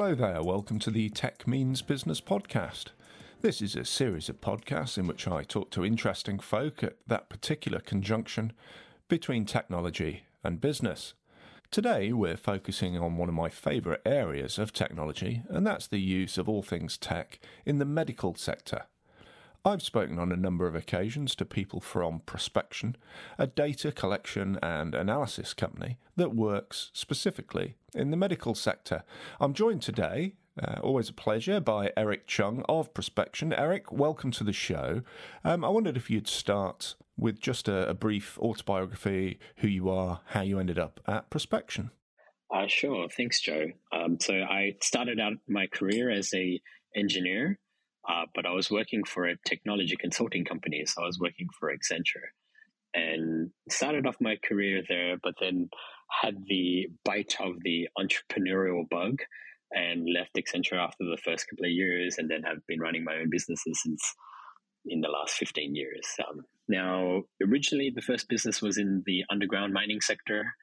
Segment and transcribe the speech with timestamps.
[0.00, 2.86] Hello there, welcome to the Tech Means Business podcast.
[3.42, 7.28] This is a series of podcasts in which I talk to interesting folk at that
[7.28, 8.54] particular conjunction
[9.08, 11.12] between technology and business.
[11.70, 16.38] Today, we're focusing on one of my favourite areas of technology, and that's the use
[16.38, 18.84] of all things tech in the medical sector.
[19.62, 22.94] I've spoken on a number of occasions to people from Prospection,
[23.38, 29.02] a data collection and analysis company that works specifically in the medical sector.
[29.38, 33.52] I'm joined today, uh, always a pleasure, by Eric Chung of Prospection.
[33.52, 35.02] Eric, welcome to the show.
[35.44, 40.22] Um, I wondered if you'd start with just a, a, brief autobiography, who you are,
[40.28, 41.90] how you ended up at Prospection.
[42.50, 43.10] Uh, sure.
[43.10, 43.66] Thanks, Joe.
[43.92, 46.58] Um, so I started out my career as a
[46.96, 47.58] engineer
[48.08, 50.84] uh, but I was working for a technology consulting company.
[50.86, 52.30] So I was working for Accenture
[52.94, 55.68] and started off my career there, but then
[56.22, 59.18] had the bite of the entrepreneurial bug
[59.72, 63.16] and left Accenture after the first couple of years and then have been running my
[63.16, 64.14] own businesses since
[64.86, 66.06] in the last 15 years.
[66.28, 70.54] Um, now, originally, the first business was in the underground mining sector.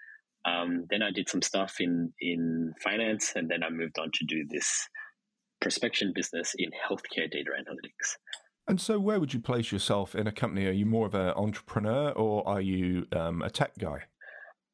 [0.44, 4.26] Um, then I did some stuff in, in finance, and then I moved on to
[4.26, 4.88] do this
[5.60, 8.18] prospection business in healthcare data analytics.
[8.68, 10.68] And so, where would you place yourself in a company?
[10.68, 14.04] Are you more of an entrepreneur or are you um, a tech guy?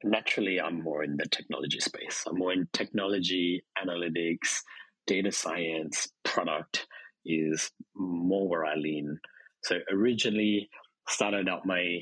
[0.04, 2.24] Naturally, I'm more in the technology space.
[2.28, 4.62] I'm more in technology, analytics,
[5.06, 6.88] data science, product
[7.26, 9.20] is more where I lean.
[9.64, 10.70] So, originally,
[11.08, 12.00] started out my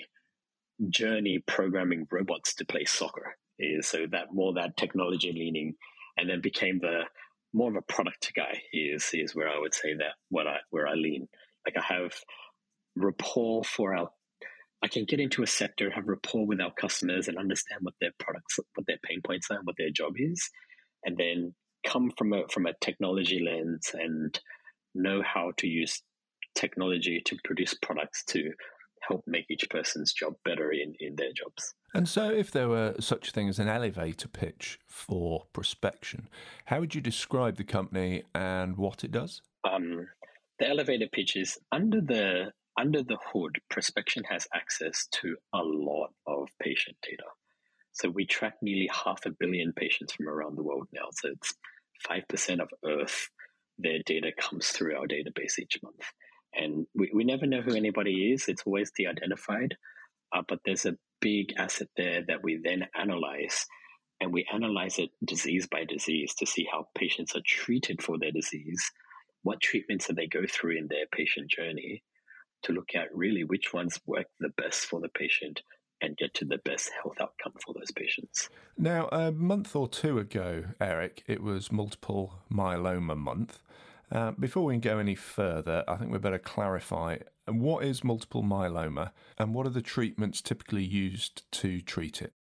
[0.90, 3.36] journey programming robots to play soccer.
[3.60, 5.76] Is so that more that technology leaning,
[6.18, 7.02] and then became the
[7.54, 10.88] more of a product guy is is where I would say that what I where
[10.88, 11.28] I lean.
[11.66, 12.14] Like I have
[12.96, 14.10] rapport for our
[14.84, 18.12] I can get into a sector, have rapport with our customers and understand what their
[18.20, 20.50] products what their pain points are and what their job is.
[21.04, 21.54] And then
[21.86, 24.40] come from a from a technology lens and
[24.94, 26.02] know how to use
[26.56, 28.52] technology to produce products to
[29.08, 31.74] help make each person's job better in, in their jobs.
[31.94, 36.28] And so, if there were such a thing as an elevator pitch for prospection,
[36.66, 39.42] how would you describe the company and what it does?
[39.70, 40.08] Um,
[40.60, 43.60] the elevator pitch is under the under the hood.
[43.70, 47.24] Prospection has access to a lot of patient data.
[47.94, 51.10] So we track nearly half a billion patients from around the world now.
[51.12, 51.54] So it's
[52.08, 53.30] five percent of Earth.
[53.78, 56.04] Their data comes through our database each month,
[56.54, 58.48] and we, we never know who anybody is.
[58.48, 59.76] It's always de-identified.
[60.34, 63.66] Uh, but there's a big asset there that we then analyze
[64.20, 68.32] and we analyze it disease by disease to see how patients are treated for their
[68.32, 68.82] disease,
[69.42, 72.04] what treatments do they go through in their patient journey,
[72.64, 75.62] to look at really which ones work the best for the patient
[76.02, 78.50] and get to the best health outcome for those patients.
[78.78, 83.60] Now, a month or two ago, Eric, it was multiple myeloma month.
[84.12, 87.18] Uh, before we go any further, I think we better clarify
[87.48, 92.34] what is multiple myeloma and what are the treatments typically used to treat it?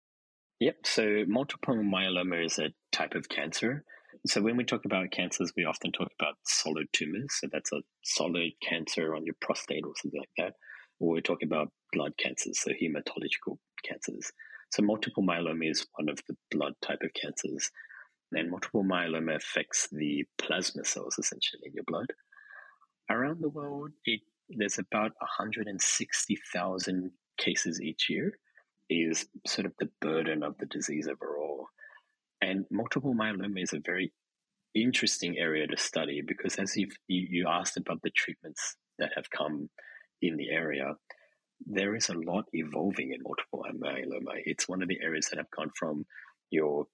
[0.58, 3.84] Yep, so multiple myeloma is a type of cancer.
[4.26, 7.28] So when we talk about cancers, we often talk about solid tumors.
[7.41, 10.54] So that's a solid cancer on your prostate or something like that.
[10.98, 14.32] Or we're talking about blood cancers, so hematological cancers.
[14.72, 17.70] So multiple myeloma is one of the blood type of cancers.
[18.33, 22.07] And multiple myeloma affects the plasma cells essentially in your blood.
[23.11, 28.39] Around the world, it, there's about 160,000 cases each year,
[28.89, 31.67] is sort of the burden of the disease overall.
[32.41, 34.13] And multiple myeloma is a very
[34.75, 39.69] interesting area to study because, as you you asked about the treatments that have come
[40.23, 40.95] in the area,
[41.67, 44.41] there is a lot evolving in multiple myeloma.
[44.45, 46.05] It's one of the areas that have gone from
[46.51, 46.87] your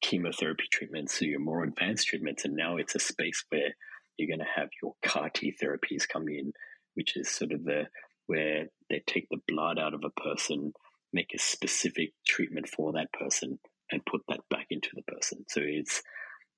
[0.00, 2.44] chemotherapy treatments to your more advanced treatments.
[2.44, 3.74] And now it's a space where
[4.16, 6.52] you're going to have your CAR T therapies come in,
[6.94, 7.84] which is sort of the
[8.26, 10.72] where they take the blood out of a person,
[11.12, 13.58] make a specific treatment for that person,
[13.90, 15.44] and put that back into the person.
[15.48, 16.02] So it's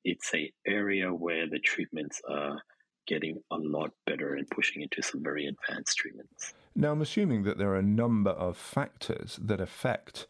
[0.05, 2.61] it's a area where the treatments are
[3.07, 6.55] getting a lot better and pushing into some very advanced treatments.
[6.75, 10.27] Now, I'm assuming that there are a number of factors that affect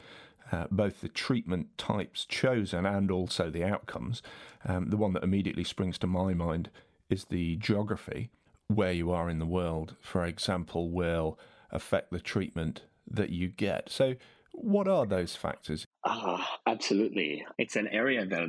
[0.52, 4.22] uh, both the treatment types chosen and also the outcomes.
[4.64, 6.70] Um, the one that immediately springs to my mind
[7.08, 8.30] is the geography.
[8.68, 11.38] Where you are in the world, for example, will
[11.70, 13.90] affect the treatment that you get.
[13.90, 14.14] So,
[14.52, 15.86] what are those factors?
[16.04, 17.44] Ah, absolutely.
[17.58, 18.48] It's an area that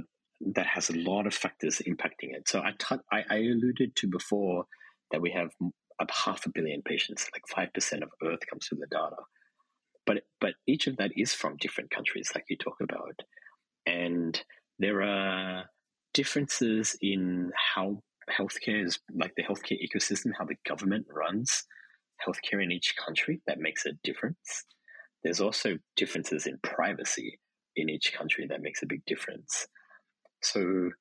[0.55, 2.47] that has a lot of factors impacting it.
[2.47, 4.65] So, I, t- I, I alluded to before
[5.11, 5.50] that we have
[6.09, 9.15] half a billion patients, like five percent of Earth comes from the data
[10.05, 13.21] but but each of that is from different countries, like you talk about,
[13.85, 14.41] and
[14.79, 15.65] there are
[16.13, 21.65] differences in how healthcare is like the healthcare ecosystem, how the government runs
[22.25, 24.65] healthcare in each country that makes a difference.
[25.23, 27.39] There's also differences in privacy
[27.75, 29.67] in each country that makes a big difference.
[30.41, 30.91] So,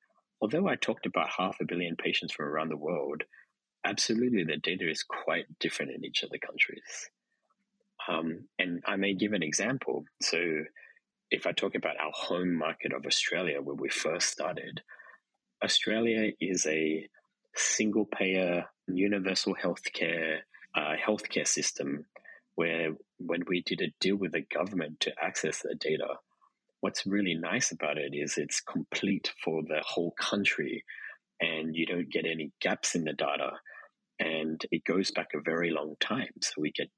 [0.41, 3.23] although I talked about half a billion patients from around the world,
[3.85, 7.09] absolutely the data is quite different in each of the countries.
[8.07, 10.05] Um, and I may give an example.
[10.21, 10.63] So,
[11.31, 14.81] if I talk about our home market of Australia, where we first started,
[15.63, 17.07] Australia is a
[17.55, 20.39] single payer, universal healthcare,
[20.75, 22.05] uh, healthcare system
[22.55, 26.17] where when we did a deal with the government to access the data,
[26.81, 30.83] what's really nice about it is it's complete for the whole country
[31.39, 33.51] and you don't get any gaps in the data
[34.19, 36.89] and it goes back a very long time so we get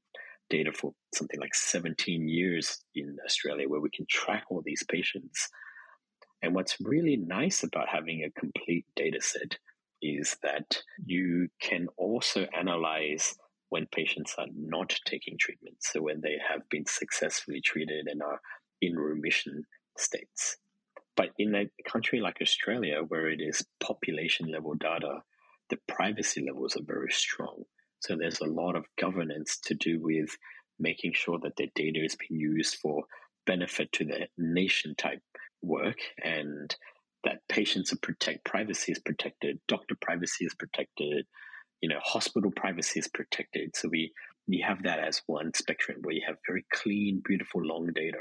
[0.49, 5.49] data for something like 17 years in australia where we can track all these patients
[6.41, 9.57] and what's really nice about having a complete data set
[10.01, 13.35] is that you can also analyze
[13.69, 15.77] when patients are not taking treatment.
[15.79, 18.39] So when they have been successfully treated and are
[18.79, 19.63] in remission
[19.97, 20.57] states.
[21.17, 25.23] But in a country like Australia, where it is population level data,
[25.69, 27.63] the privacy levels are very strong.
[28.05, 30.29] So there's a lot of governance to do with
[30.79, 33.05] making sure that the data is being used for
[33.47, 35.21] benefit to the nation type
[35.63, 36.75] work and
[37.23, 41.25] that patients are protect privacy is protected, doctor privacy is protected,
[41.81, 43.75] you know, hospital privacy is protected.
[43.75, 44.11] So we
[44.47, 48.19] we have that as one spectrum where you have very clean, beautiful, long data.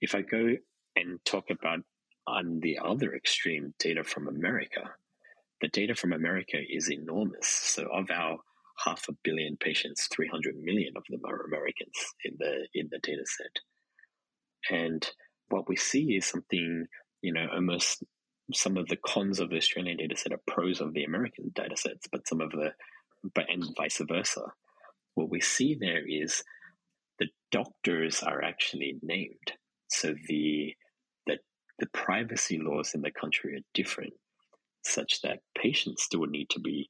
[0.00, 0.54] If I go
[0.94, 1.80] and talk about
[2.28, 4.92] on the other extreme data from America,
[5.60, 7.48] the data from America is enormous.
[7.48, 8.38] So of our
[8.84, 13.24] half a billion patients, 300 million of them are Americans in the in the data
[13.26, 13.60] set.
[14.70, 15.08] And
[15.48, 16.86] what we see is something,
[17.22, 18.02] you know, almost
[18.52, 21.76] some of the cons of the Australian data set are pros of the American data
[21.76, 22.72] sets, but some of the,
[23.34, 24.42] but and vice versa.
[25.14, 26.42] What we see there is
[27.18, 29.52] the doctors are actually named.
[29.88, 30.74] So the,
[31.26, 31.38] the,
[31.78, 34.14] the privacy laws in the country are different,
[34.84, 36.88] such that patients still need to be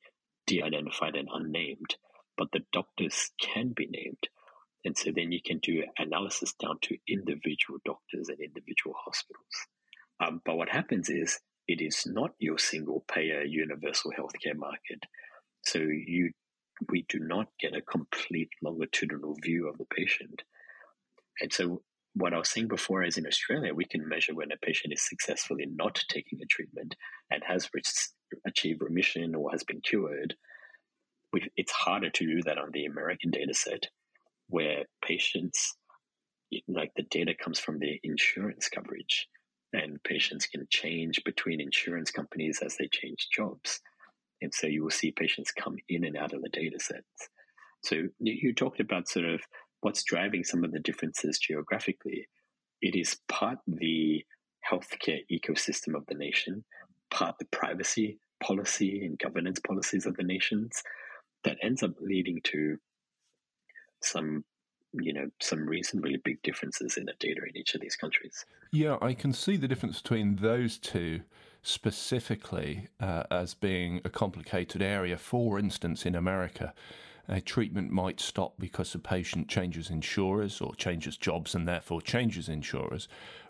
[0.50, 1.94] de identified and unnamed,
[2.36, 4.28] but the doctors can be named.
[4.84, 9.56] And so then you can do analysis down to individual doctors and individual hospitals.
[10.20, 11.38] Um, but what happens is
[11.68, 15.04] it is not your single payer universal healthcare market.
[15.62, 16.32] So you
[16.88, 20.42] we do not get a complete longitudinal view of the patient.
[21.42, 21.82] And so
[22.14, 25.06] what I was saying before is in Australia, we can measure when a patient is
[25.06, 26.96] successfully not taking a treatment
[27.30, 27.68] and has
[28.46, 30.34] achieved remission or has been cured.
[31.32, 33.86] We, it's harder to do that on the American data set
[34.48, 35.76] where patients,
[36.66, 39.28] like the data comes from their insurance coverage
[39.72, 43.80] and patients can change between insurance companies as they change jobs.
[44.42, 47.28] And so you will see patients come in and out of the data sets.
[47.82, 49.40] So you talked about sort of
[49.80, 52.26] what's driving some of the differences geographically.
[52.82, 54.24] It is part the
[54.70, 56.64] healthcare ecosystem of the nation,
[57.10, 60.82] part the privacy policy and governance policies of the nations
[61.44, 62.76] that ends up leading to
[64.02, 64.44] some
[64.92, 68.44] you know some reasonably big differences in the data in each of these countries.
[68.72, 71.20] Yeah, I can see the difference between those two
[71.62, 75.16] specifically uh, as being a complicated area.
[75.16, 76.72] For instance, in America,
[77.28, 82.48] a treatment might stop because the patient changes insurers or changes jobs and therefore changes
[82.48, 83.08] insurers,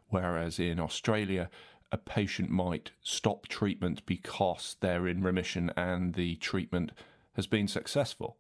[0.09, 1.49] whereas in Australia,
[1.93, 6.93] a patient might stop treatment because they're in remission and the treatment
[7.35, 8.37] has been successful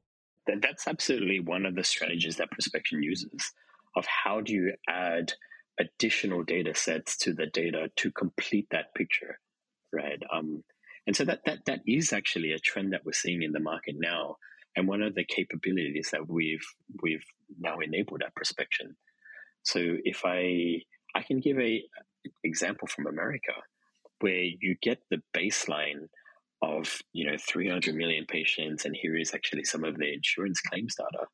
[0.61, 3.53] that's absolutely one of the strategies that Prospection uses
[3.97, 5.33] of how do you add
[5.79, 9.39] additional data sets to the data to complete that picture,
[9.93, 10.21] right?
[10.33, 10.63] Um,
[11.07, 13.97] and so that, that that is actually a trend that we're seeing in the market
[13.99, 14.37] now,
[14.77, 16.67] and one of the capabilities that we've
[17.03, 17.25] we've
[17.59, 18.95] now enabled at Prospection.
[19.63, 20.83] So if I
[21.15, 21.83] I can give a
[22.45, 23.53] example from America
[24.21, 26.09] where you get the baseline
[26.63, 30.95] of you know 300 million patients and here is actually some of the insurance claims
[30.95, 31.27] data.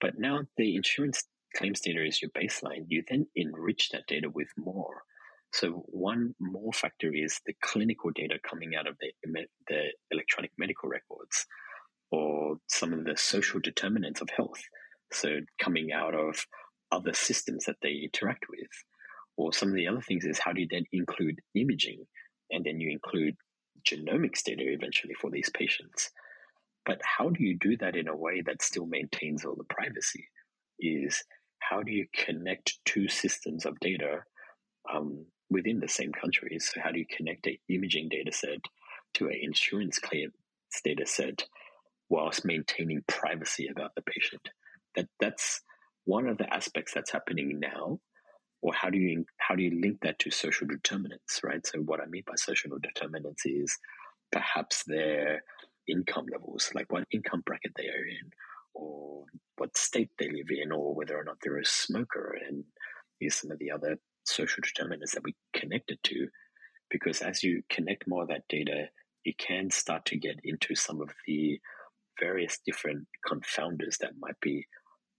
[0.00, 1.24] But now the insurance
[1.56, 2.84] claims data is your baseline.
[2.88, 5.02] You then enrich that data with more.
[5.52, 9.12] So one more factor is the clinical data coming out of the,
[9.68, 11.46] the electronic medical records
[12.12, 14.62] or some of the social determinants of health.
[15.12, 16.46] So coming out of
[16.92, 18.68] other systems that they interact with
[19.40, 22.04] or some of the other things is how do you then include imaging
[22.50, 23.34] and then you include
[23.88, 26.10] genomics data eventually for these patients.
[26.84, 30.28] But how do you do that in a way that still maintains all the privacy?
[30.78, 31.22] Is
[31.60, 34.20] how do you connect two systems of data
[34.92, 36.58] um, within the same country.
[36.60, 38.60] So how do you connect a imaging data set
[39.14, 40.32] to an insurance claims
[40.84, 41.44] data set
[42.08, 44.48] whilst maintaining privacy about the patient?
[44.94, 45.60] That that's
[46.04, 48.00] one of the aspects that's happening now.
[48.62, 51.66] Or how do you how do you link that to social determinants, right?
[51.66, 53.76] So what I mean by social determinants is
[54.30, 55.42] perhaps their
[55.88, 58.30] income levels, like what income bracket they are in,
[58.74, 59.24] or
[59.56, 62.64] what state they live in, or whether or not they're a smoker, and
[63.20, 66.28] is some of the other social determinants that we connected to.
[66.90, 68.86] Because as you connect more of that data,
[69.24, 71.58] you can start to get into some of the
[72.18, 74.66] various different confounders that might be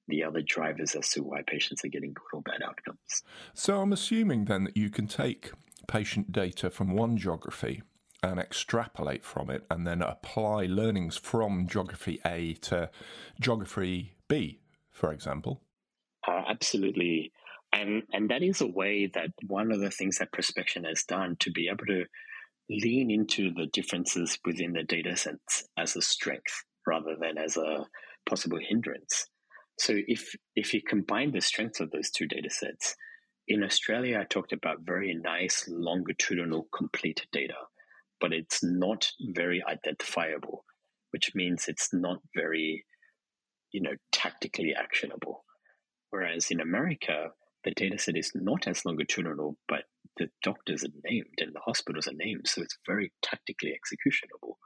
[0.08, 3.24] the other drivers as to why patients are getting good or bad outcomes.
[3.54, 5.52] So I'm assuming then that you can take
[5.88, 7.82] patient data from one geography
[8.24, 12.90] and extrapolate from it and then apply learnings from geography A to
[13.40, 14.60] geography B,
[14.92, 15.62] for example?
[16.28, 17.32] Uh, absolutely.
[17.74, 21.36] And, and that is a way that one of the things that Prospection has done
[21.40, 22.06] to be able to
[22.70, 27.86] lean into the differences within the data sets as a strength rather than as a
[28.26, 29.28] possible hindrance.
[29.80, 32.96] So if if you combine the strengths of those two data sets,
[33.48, 37.56] in Australia I talked about very nice longitudinal complete data
[38.22, 40.64] but it's not very identifiable,
[41.10, 42.86] which means it's not very,
[43.74, 45.44] you know, tactically actionable.
[46.12, 47.32] Whereas in America,
[47.66, 49.84] the data set is not as longitudinal, but
[50.18, 54.60] the doctors are named and the hospitals are named, so it's very tactically executionable.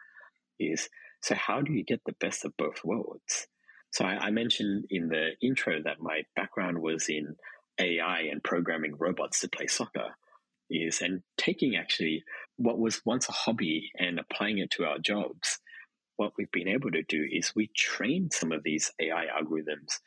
[0.59, 0.89] Is
[1.21, 3.47] so how do you get the best of both worlds?
[3.95, 7.37] So I, I mentioned in the intro that my background was in
[7.79, 10.17] AI and programming robots to play soccer
[10.69, 12.25] is and taking actually
[12.57, 15.59] what was once a hobby and applying it to our jobs.
[16.17, 19.99] What we've been able to do is we train some of these AI algorithms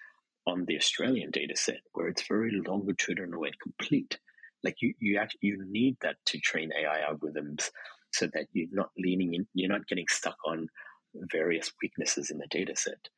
[0.47, 4.19] on the Australian data set where it's very longitudinal and complete.
[4.63, 7.71] Like you, you actually you need that to train AI algorithms
[8.13, 10.69] so that you're not leaning in, you're not getting stuck on
[11.33, 13.09] various weaknesses in the data set.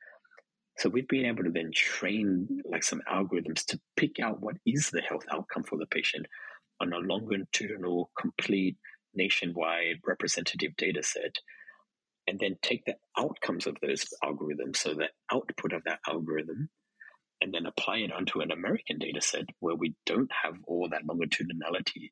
[0.81, 4.89] So we've been able to then train like some algorithms to pick out what is
[4.89, 6.25] the health outcome for the patient
[6.81, 8.79] on a longitudinal, complete,
[9.13, 11.35] nationwide representative data set,
[12.27, 16.71] and then take the outcomes of those algorithms, so the output of that algorithm,
[17.43, 21.05] and then apply it onto an American data set where we don't have all that
[21.07, 22.11] longitudinality,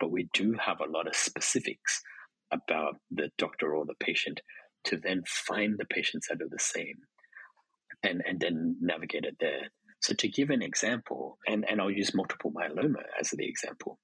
[0.00, 2.02] but we do have a lot of specifics
[2.50, 4.40] about the doctor or the patient
[4.82, 6.96] to then find the patients that are the same
[8.02, 9.70] and, and then navigate it there.
[10.00, 13.98] So to give an example, and, and I'll use multiple myeloma as the example.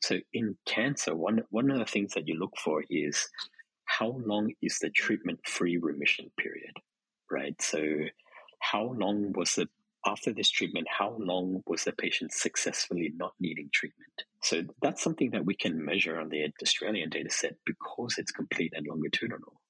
[0.00, 3.28] So in cancer, one one of the things that you look for is
[3.84, 6.72] how long is the treatment free remission period,
[7.30, 7.60] right?
[7.60, 7.82] So
[8.60, 9.68] how long was the
[10.06, 14.12] after this treatment, how long was the patient successfully not needing treatment?
[14.42, 18.72] So that's something that we can measure on the Australian data set because it's complete
[18.74, 19.60] and longitudinal.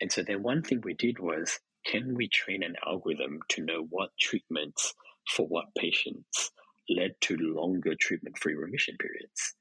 [0.00, 3.86] And so then one thing we did was can we train an algorithm to know
[3.88, 4.94] what treatments
[5.28, 6.50] for what patients
[6.88, 9.54] led to longer treatment free remission periods?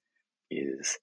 [0.49, 0.97] Is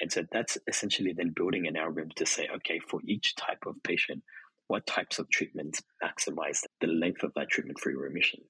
[0.00, 3.82] and so that's essentially then building an algorithm to say, okay, for each type of
[3.82, 4.22] patient,
[4.66, 8.40] what types of treatments maximize the length of that treatment free remission?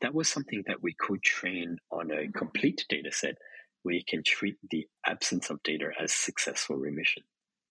[0.00, 3.36] That was something that we could train on a complete data set
[3.82, 7.24] where you can treat the absence of data as successful remission.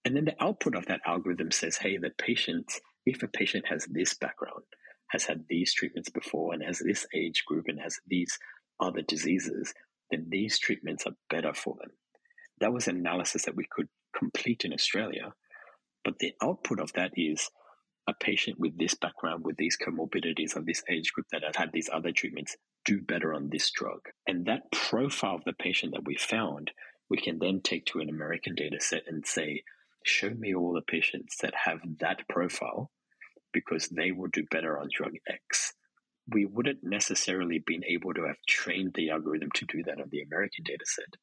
[0.04, 2.72] And then the output of that algorithm says, hey, the patient
[3.06, 4.64] if a patient has this background,
[5.10, 8.40] has had these treatments before, and has this age group and has these
[8.80, 9.74] other diseases,
[10.12, 11.92] then these treatments are better for them.
[12.60, 15.34] That was analysis that we could complete in Australia.
[16.04, 17.50] But the output of that is
[18.08, 21.72] a patient with this background, with these comorbidities of this age group that have had
[21.72, 24.02] these other treatments, do better on this drug.
[24.28, 26.72] And that profile of the patient that we found,
[27.10, 29.64] we can then take to an American data set and say,
[30.04, 32.92] show me all the patients that have that profile
[33.54, 35.74] because they will do better on drug X.
[36.28, 40.22] We wouldn't necessarily been able to have trained the algorithm to do that on the
[40.22, 41.20] American data set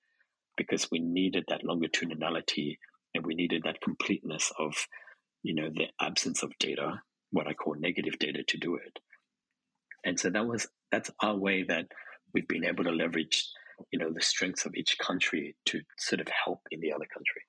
[0.57, 2.79] because we needed that longitudinality
[3.15, 4.75] and we needed that completeness of,
[5.43, 8.99] you know, the absence of data, what I call negative data to do it.
[10.05, 11.87] And so that was that's our way that
[12.35, 13.49] we've been able to leverage,
[13.91, 17.43] you know, the strengths of each country to sort of help in the other country.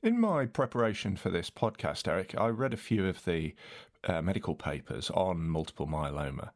[0.00, 3.56] In my preparation for this podcast, Eric, I read a few of the
[4.04, 6.50] uh, medical papers on multiple myeloma,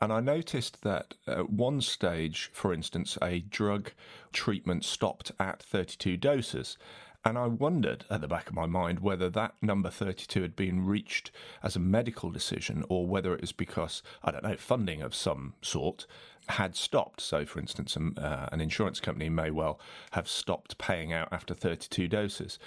[0.00, 3.92] and I noticed that at one stage, for instance, a drug
[4.32, 6.78] treatment stopped at 32 doses,
[7.26, 10.86] And I wondered at the back of my mind whether that number 32 had been
[10.86, 15.12] reached as a medical decision or whether it was because, I don't know, funding of
[15.12, 16.06] some sort
[16.48, 17.20] had stopped.
[17.20, 19.80] So, for instance, um, uh, an insurance company may well
[20.12, 22.58] have stopped paying out after 32 doses.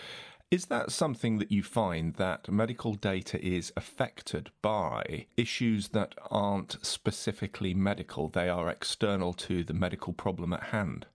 [0.51, 6.83] Is that something that you find that medical data is affected by issues that aren't
[6.83, 8.29] specifically medical?
[8.29, 11.05] They are external to the medical problem at hand?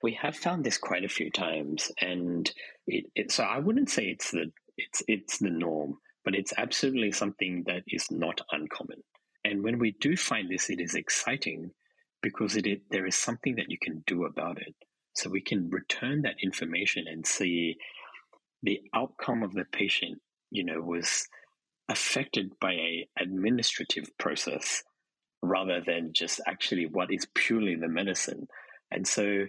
[0.00, 2.52] We have found this quite a few times, and
[2.86, 7.12] it, it, so I wouldn't say it's the it's it's the norm, but it's absolutely
[7.12, 9.02] something that is not uncommon.
[9.44, 11.72] And when we do find this, it is exciting
[12.22, 14.74] because it, it there is something that you can do about it.
[15.14, 17.76] So we can return that information and see
[18.62, 21.26] the outcome of the patient, you know, was
[21.88, 24.82] affected by a administrative process
[25.42, 28.46] rather than just actually what is purely the medicine.
[28.90, 29.46] And so,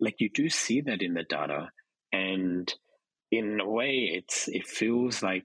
[0.00, 1.70] like you do see that in the data,
[2.12, 2.72] and
[3.30, 5.44] in a way, it's it feels like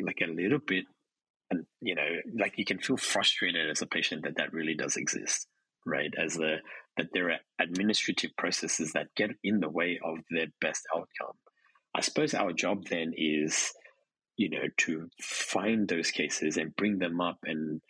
[0.00, 0.84] like a little bit,
[1.50, 2.08] and you know,
[2.38, 5.46] like you can feel frustrated as a patient that that really does exist,
[5.86, 6.12] right?
[6.22, 6.56] As the
[6.96, 11.36] that there are administrative processes that get in the way of their best outcome.
[11.94, 13.72] I suppose our job then is,
[14.36, 17.38] you know, to find those cases and bring them up.
[17.44, 17.80] And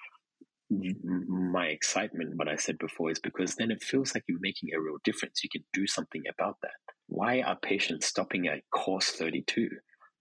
[0.69, 4.81] my excitement, what I said before, is because then it feels like you're making a
[4.81, 5.43] real difference.
[5.43, 6.75] You can do something about that.
[7.09, 9.69] Why are patients stopping at course 32?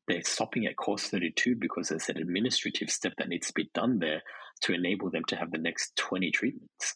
[0.08, 3.98] They're stopping at course 32 because there's an administrative step that needs to be done
[3.98, 4.22] there
[4.62, 6.96] to enable them to have the next 20 treatments.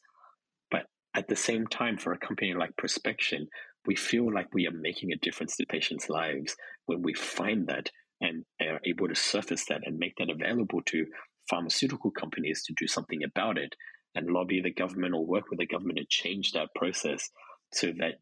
[1.16, 3.48] At the same time, for a company like Prospection,
[3.86, 7.90] we feel like we are making a difference to patients' lives when we find that
[8.22, 11.06] and are able to surface that and make that available to
[11.50, 13.74] pharmaceutical companies to do something about it
[14.16, 17.30] and lobby the government or work with the government to change that process
[17.74, 18.16] so that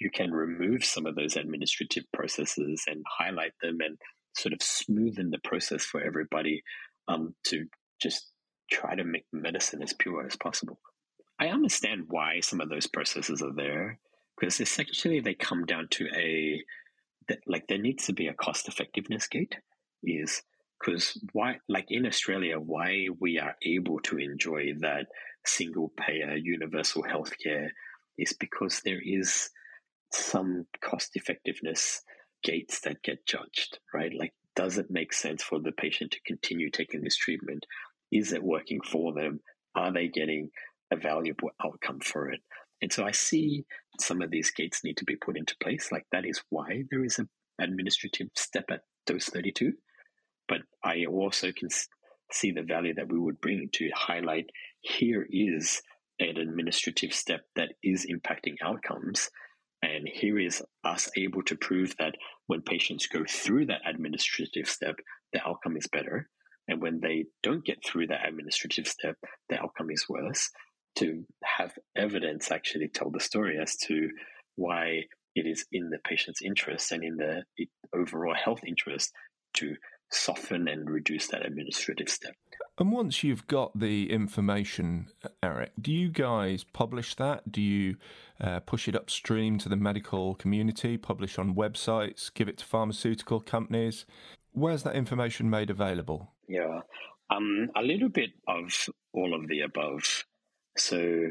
[0.00, 3.96] you can remove some of those administrative processes and highlight them and
[4.36, 6.62] sort of smoothen the process for everybody
[7.06, 7.66] um, to
[8.00, 8.32] just
[8.70, 10.78] try to make medicine as pure as possible.
[11.44, 13.98] I understand why some of those processes are there
[14.40, 16.62] because essentially they come down to a
[17.46, 19.56] like there needs to be a cost effectiveness gate
[20.02, 20.42] is
[20.80, 25.06] because why like in australia why we are able to enjoy that
[25.44, 27.68] single payer universal healthcare
[28.18, 29.50] is because there is
[30.12, 32.02] some cost effectiveness
[32.42, 34.12] gates that get judged right?
[34.18, 37.66] Like does it make sense for the patient to continue taking this treatment?
[38.12, 39.40] Is it working for them?
[39.74, 40.50] Are they getting
[40.94, 42.40] a valuable outcome for it
[42.84, 43.64] and so I see
[43.98, 45.90] some of these gates need to be put into place.
[45.90, 49.72] Like that is why there is an administrative step at dose 32.
[50.48, 51.70] But I also can
[52.30, 54.50] see the value that we would bring to highlight
[54.82, 55.80] here is
[56.20, 59.30] an administrative step that is impacting outcomes.
[59.82, 62.16] And here is us able to prove that
[62.48, 64.96] when patients go through that administrative step,
[65.32, 66.28] the outcome is better.
[66.68, 69.16] And when they don't get through that administrative step,
[69.48, 70.50] the outcome is worse
[70.96, 74.10] to have evidence actually tell the story as to
[74.56, 75.02] why
[75.34, 77.44] it is in the patient's interest and in the
[77.94, 79.12] overall health interest
[79.54, 79.74] to
[80.10, 82.34] soften and reduce that administrative step.
[82.78, 85.08] And once you've got the information,
[85.42, 87.50] Eric, do you guys publish that?
[87.50, 87.96] Do you
[88.40, 93.40] uh, push it upstream to the medical community, publish on websites, give it to pharmaceutical
[93.40, 94.06] companies?
[94.52, 96.32] Where's that information made available?
[96.48, 96.80] Yeah,
[97.30, 100.24] um, a little bit of all of the above.
[100.76, 101.30] So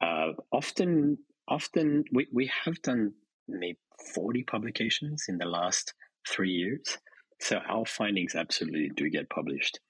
[0.00, 1.18] uh, often,
[1.48, 3.12] often we, we have done
[3.48, 3.78] maybe
[4.14, 5.94] 40 publications in the last
[6.28, 6.98] three years.
[7.40, 9.80] So our findings absolutely do get published.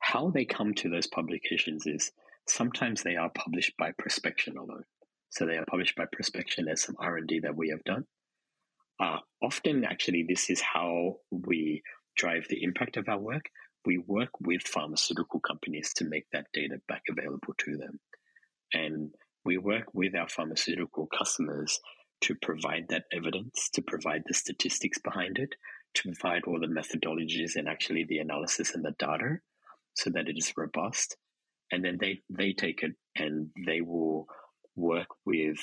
[0.00, 2.12] How they come to those publications is
[2.46, 4.84] sometimes they are published by prospection alone.
[5.30, 8.04] So they are published by prospection as some R&D that we have done.
[9.00, 11.82] Uh, often, actually, this is how we
[12.16, 13.48] drive the impact of our work.
[13.84, 18.00] We work with pharmaceutical companies to make that data back available to them.
[18.72, 19.10] And
[19.44, 21.80] we work with our pharmaceutical customers
[22.22, 25.54] to provide that evidence, to provide the statistics behind it,
[25.94, 29.38] to provide all the methodologies and actually the analysis and the data
[29.94, 31.16] so that it is robust.
[31.70, 34.26] And then they, they take it and they will
[34.74, 35.58] work with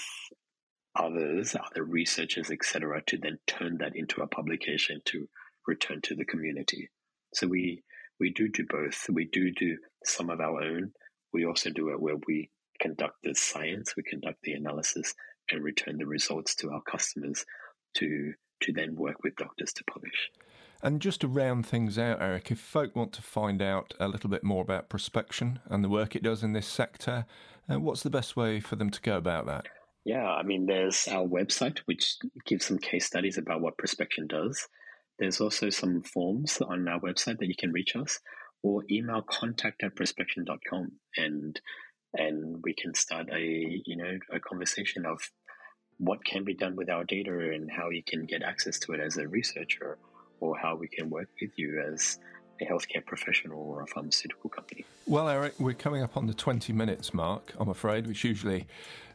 [0.95, 5.27] others, other researchers, etc., to then turn that into a publication to
[5.67, 6.89] return to the community.
[7.33, 7.83] So we
[8.19, 9.07] we do do both.
[9.11, 10.91] We do do some of our own.
[11.33, 15.13] We also do it where we conduct the science, we conduct the analysis,
[15.51, 17.45] and return the results to our customers
[17.95, 20.31] to to then work with doctors to publish.
[20.81, 24.29] And just to round things out, Eric, if folk want to find out a little
[24.29, 27.25] bit more about prospection and the work it does in this sector,
[27.69, 29.67] uh, what's the best way for them to go about that?
[30.05, 34.67] Yeah, I mean, there's our website, which gives some case studies about what prospection does.
[35.17, 38.19] There's also some forms on our website that you can reach us
[38.61, 41.59] or email contact at prospection.com and
[42.17, 45.19] and we can start a you know a conversation of
[45.97, 48.99] what can be done with our data and how you can get access to it
[48.99, 49.97] as a researcher
[50.39, 52.19] or how we can work with you as
[52.61, 54.85] a healthcare professional or a pharmaceutical company.
[55.07, 58.67] Well, Eric, we're coming up on the 20 minutes mark, I'm afraid, which usually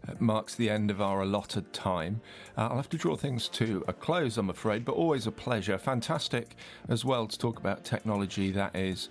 [0.07, 2.21] uh, marks the end of our allotted time.
[2.57, 5.79] Uh, I'll have to draw things to a close, I'm afraid, but always a pleasure.
[5.79, 6.55] Fantastic
[6.89, 9.09] as well to talk about technology that is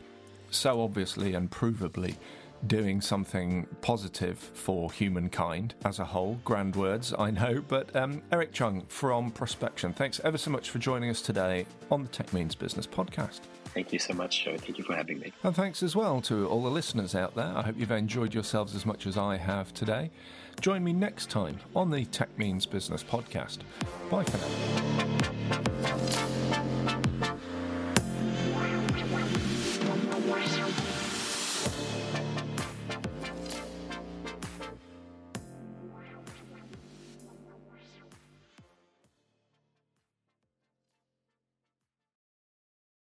[0.52, 2.16] so obviously and provably
[2.68, 6.40] doing something positive for humankind as a whole.
[6.46, 7.64] Grand words, I know.
[7.68, 12.04] But um, Eric Chung from Prospection, thanks ever so much for joining us today on
[12.04, 13.42] the Tech Means Business podcast.
[13.74, 14.58] Thank you so much, Joe.
[14.58, 15.32] Thank you for having me.
[15.44, 17.54] And thanks as well to all the listeners out there.
[17.56, 20.10] I hope you've enjoyed yourselves as much as I have today.
[20.60, 23.60] Join me next time on the Tech Means Business podcast.
[24.10, 25.96] Bye for now.